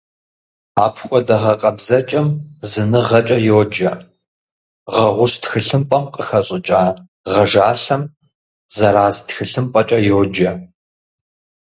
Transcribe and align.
Апхуэдэ 0.85 1.35
гъэкъэбзэкӀэм 1.41 2.27
зыныгъэкӀэ 2.69 3.37
йоджэ, 3.47 3.91
гъэгъущ 4.93 5.33
тхылъымпӀэм 5.41 6.03
къыхэщӀыкӀа 6.13 6.81
гъэжалъэм— 7.31 8.03
зэраз 8.75 9.17
тхылъымпӀэкӀэ 9.27 9.99
йоджэ. 10.09 10.51